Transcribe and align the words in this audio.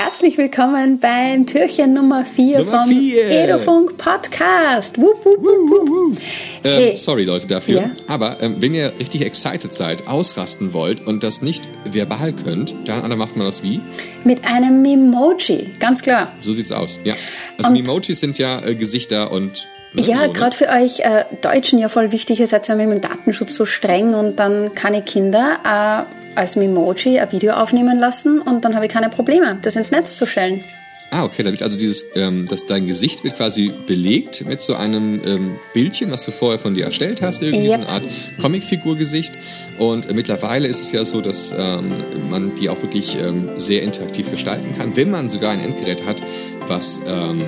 Herzlich 0.00 0.38
willkommen 0.38 1.00
beim 1.00 1.44
Türchen 1.44 1.92
Nummer 1.92 2.24
4 2.24 2.60
Nummer 2.60 2.78
vom 2.82 2.88
vier. 2.88 3.24
Edofunk 3.30 3.96
Podcast. 3.96 4.96
Wupp, 4.96 5.24
wupp, 5.24 5.42
wupp. 5.42 6.18
Ähm, 6.62 6.70
Hey. 6.70 6.96
Sorry 6.96 7.24
Leute 7.24 7.48
dafür. 7.48 7.80
Ja. 7.80 7.90
Aber 8.06 8.40
ähm, 8.40 8.58
wenn 8.60 8.74
ihr 8.74 8.92
richtig 9.00 9.22
excited 9.22 9.72
seid, 9.72 10.06
ausrasten 10.06 10.72
wollt 10.72 11.04
und 11.04 11.24
das 11.24 11.42
nicht 11.42 11.64
verbal 11.84 12.32
könnt, 12.32 12.76
dann 12.84 13.18
macht 13.18 13.36
man 13.36 13.46
das 13.48 13.64
wie? 13.64 13.80
Mit 14.22 14.44
einem 14.46 14.82
Mimoji, 14.82 15.66
ganz 15.80 16.00
klar. 16.00 16.32
So 16.42 16.52
sieht's 16.52 16.70
aus. 16.70 17.00
Ja. 17.02 17.14
Also 17.56 17.70
Und- 17.70 17.76
Emojis 17.84 18.20
sind 18.20 18.38
ja 18.38 18.60
äh, 18.64 18.76
Gesichter 18.76 19.32
und 19.32 19.66
ne, 19.94 20.02
Ja, 20.02 20.26
ne? 20.28 20.32
gerade 20.32 20.56
für 20.56 20.68
euch 20.68 21.00
äh, 21.00 21.24
Deutschen 21.42 21.80
ja 21.80 21.88
voll 21.88 22.12
wichtig, 22.12 22.38
ihr 22.38 22.46
seid 22.46 22.68
ja 22.68 22.76
mit 22.76 22.88
dem 22.88 23.00
Datenschutz 23.00 23.52
so 23.56 23.66
streng 23.66 24.14
und 24.14 24.36
dann 24.38 24.76
ich 24.76 25.02
Kinder 25.02 26.06
äh, 26.06 26.17
als 26.34 26.56
Mimoji 26.56 27.18
ein 27.18 27.30
Video 27.32 27.52
aufnehmen 27.54 27.98
lassen 27.98 28.40
und 28.40 28.64
dann 28.64 28.74
habe 28.74 28.86
ich 28.86 28.92
keine 28.92 29.08
Probleme, 29.08 29.58
das 29.62 29.76
ins 29.76 29.90
Netz 29.90 30.16
zu 30.16 30.26
stellen. 30.26 30.62
Ah, 31.10 31.24
okay, 31.24 31.42
da 31.42 31.50
wird 31.50 31.62
also 31.62 31.78
dieses, 31.78 32.04
ähm, 32.16 32.46
dass 32.48 32.66
dein 32.66 32.86
Gesicht 32.86 33.24
wird 33.24 33.34
quasi 33.36 33.72
belegt 33.86 34.44
mit 34.44 34.60
so 34.60 34.74
einem 34.74 35.18
ähm, 35.24 35.56
Bildchen, 35.72 36.10
was 36.10 36.26
du 36.26 36.32
vorher 36.32 36.58
von 36.58 36.74
dir 36.74 36.84
erstellt 36.84 37.22
hast, 37.22 37.40
irgendwie 37.42 37.68
Yep. 37.68 37.80
so 37.80 37.86
eine 37.86 37.88
Art 37.88 38.02
Comicfigurgesicht. 38.42 39.32
Und 39.78 40.10
äh, 40.10 40.12
mittlerweile 40.12 40.68
ist 40.68 40.82
es 40.82 40.92
ja 40.92 41.06
so, 41.06 41.22
dass 41.22 41.54
ähm, 41.56 42.04
man 42.28 42.54
die 42.56 42.68
auch 42.68 42.82
wirklich 42.82 43.16
ähm, 43.16 43.48
sehr 43.56 43.82
interaktiv 43.84 44.30
gestalten 44.30 44.76
kann, 44.76 44.94
wenn 44.96 45.10
man 45.10 45.30
sogar 45.30 45.52
ein 45.52 45.60
Endgerät 45.60 46.04
hat, 46.04 46.22
was 46.66 47.00
ähm, 47.06 47.40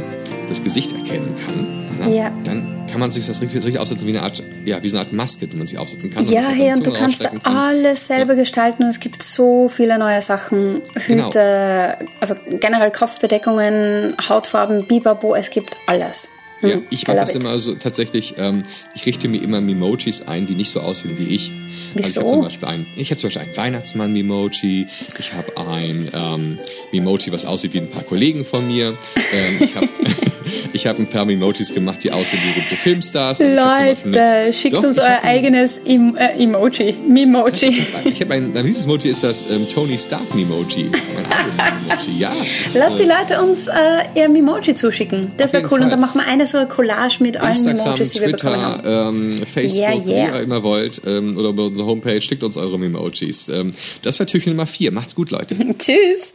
das 0.51 0.63
Gesicht 0.63 0.93
erkennen 0.93 1.35
kann. 1.47 1.67
Anna, 2.03 2.15
Ja. 2.15 2.33
Dann 2.45 2.67
kann 2.91 3.01
man 3.01 3.11
sich 3.11 3.27
das 3.27 3.41
richtig, 3.41 3.79
aufsetzen 3.79 4.07
wie 4.09 4.11
eine 4.17 4.23
Art, 4.23 4.43
ja, 4.65 4.83
wie 4.83 4.89
so 4.89 4.97
eine 4.97 5.05
Art 5.07 5.13
Maske, 5.13 5.47
die 5.47 5.57
man 5.57 5.67
sich 5.67 5.79
aufsetzen 5.79 6.11
kann. 6.11 6.29
Ja, 6.29 6.43
hey, 6.49 6.73
und 6.75 6.85
du 6.87 6.93
kannst 6.93 7.29
alles 7.45 8.07
selber 8.09 8.35
gestalten 8.35 8.83
und 8.83 8.89
es 8.89 8.99
gibt 9.01 9.23
so 9.23 9.69
viele 9.69 9.97
neue 9.99 10.21
Sachen. 10.23 10.83
Genau. 11.07 11.27
Hüte, 11.29 11.97
also 12.21 12.35
generell 12.61 12.91
Kopfbedeckungen, 12.91 14.15
Hautfarben, 14.29 14.87
Bibabo, 14.87 15.35
es 15.37 15.51
gibt 15.51 15.77
alles. 15.87 16.31
Hm, 16.61 16.69
Ja, 16.71 16.77
ich 16.91 17.07
mache 17.07 17.17
das 17.19 17.35
it. 17.35 17.43
immer 17.45 17.59
so 17.59 17.75
tatsächlich, 17.77 18.35
ähm, 18.39 18.65
ich 18.95 19.07
richte 19.07 19.29
mir 19.29 19.41
immer 19.43 19.61
Memojis 19.61 20.23
ein, 20.27 20.47
die 20.47 20.55
nicht 20.55 20.71
so 20.73 20.81
aussehen 20.81 21.17
wie 21.17 21.35
ich. 21.35 21.53
Also 21.97 22.01
ich 22.01 22.07
Wieso? 22.07 22.21
habe 22.21 22.31
zum 22.31 22.43
Beispiel 22.43 22.69
ein, 22.69 22.87
ich 22.97 23.11
habe 23.11 23.21
zum 23.21 23.29
Beispiel 23.31 23.49
ein 23.51 23.57
Weihnachtsmann-Memoji, 23.57 24.87
ich 25.19 25.33
habe 25.33 25.57
ein 25.71 26.09
ähm, 26.13 26.59
Memoji, 26.93 27.33
was 27.33 27.45
aussieht 27.47 27.73
wie 27.75 27.79
ein 27.79 27.91
paar 27.91 28.03
Kollegen 28.03 28.45
von 28.45 28.67
mir. 28.67 28.97
Ähm, 29.33 29.57
ich 29.61 29.75
habe 29.77 29.89
ich 30.73 30.87
hab 30.87 30.99
ein 30.99 31.07
paar 31.07 31.25
Memojis 31.25 31.73
gemacht, 31.75 32.03
die 32.05 32.11
aussehen 32.13 32.41
wie 32.45 32.53
berühmte 32.53 32.77
Filmstars. 32.77 33.41
Also 33.41 33.55
Leute, 33.55 34.19
eine- 34.21 34.53
schickt 34.53 34.77
Doch, 34.77 34.83
uns 34.85 34.99
euer 34.99 35.21
eigenes 35.23 35.79
em 35.81 36.17
äh, 36.17 36.43
Emoji, 36.43 36.95
Mimoji. 37.09 37.87
Ich 38.05 38.21
habe 38.21 38.35
ein, 38.35 38.53
mein 38.53 38.65
Lieblings-Emoji 38.67 39.11
ist 39.11 39.23
das 39.25 39.51
ähm, 39.51 39.69
Tony 39.69 39.99
Stark-Memoji. 39.99 40.85
Mein 40.85 41.27
eigenes 41.27 42.07
Emoji, 42.07 42.21
ja. 42.21 42.33
das, 42.65 42.75
Lass 42.75 42.97
die 42.97 43.05
äh, 43.05 43.07
Leute 43.07 43.43
uns 43.43 43.69
äh, 43.69 43.73
ihr 44.15 44.29
Mimoji 44.29 44.75
zuschicken. 44.75 45.33
Das 45.37 45.53
wäre 45.53 45.65
cool. 45.65 45.75
Und 45.75 45.81
Fall. 45.83 45.91
dann 45.91 46.01
machen 46.01 46.21
wir 46.21 46.27
eine 46.27 46.47
so 46.47 46.59
eine 46.59 46.69
Collage 46.69 47.19
mit 47.23 47.39
allen 47.41 47.51
Instagram, 47.53 47.87
Emojis, 47.87 48.09
die 48.11 48.21
wir 48.21 48.33
bekommen 48.33 48.61
haben. 48.61 48.81
Twitter, 48.83 49.09
ähm, 49.09 49.43
Facebook, 49.47 49.81
Yeah, 49.81 49.95
yeah. 49.95 50.33
wie 50.33 50.37
ihr 50.37 50.43
immer 50.43 50.63
wollt, 50.63 51.01
ähm, 51.07 51.37
oder 51.37 51.51
über 51.51 51.65
unsere 51.67 51.87
Homepage, 51.87 52.21
schickt 52.21 52.43
uns 52.43 52.57
eure 52.57 52.75
Emojis. 52.77 53.49
Ähm, 53.49 53.73
das 54.03 54.19
war 54.19 54.27
Türchen 54.27 54.53
Nummer 54.53 54.67
4. 54.67 54.93
Macht's 54.93 55.15
gut, 55.15 55.31
Leute. 55.31 55.57
Tschüss. 55.79 56.35